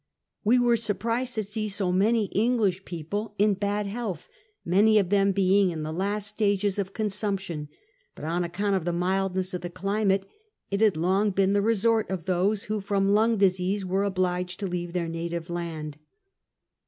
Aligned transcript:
We 0.43 0.57
were 0.57 0.77
surprised 0.77 1.35
to 1.35 1.43
see 1.43 1.67
so 1.69 1.91
many 1.91 2.31
Eng 2.33 2.57
lish 2.57 2.85
people 2.85 3.35
in 3.37 3.53
bad 3.53 3.85
health, 3.85 4.27
many 4.65 4.97
of 4.97 5.11
them 5.11 5.31
being 5.31 5.69
in 5.69 5.83
the 5.83 5.93
last 5.93 6.25
stages 6.25 6.79
of 6.79 6.91
consumption, 6.93 7.69
but 8.15 8.25
on 8.25 8.43
account 8.43 8.75
of 8.75 8.83
the 8.85 8.93
mildness 8.93 9.53
of 9.53 9.61
the 9.61 9.69
climate 9.69 10.25
it 10.71 10.81
had 10.81 10.97
long 10.97 11.29
been 11.29 11.53
the 11.53 11.61
resort 11.61 12.09
of 12.09 12.25
those 12.25 12.63
who, 12.63 12.81
from 12.81 13.09
lung 13.09 13.37
diseases, 13.37 13.85
were 13.85 14.03
obliged 14.03 14.59
to 14.61 14.65
leave 14.67 14.93
their 14.93 15.07
native 15.07 15.51
land. 15.51 15.99